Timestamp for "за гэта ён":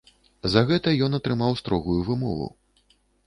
0.53-1.17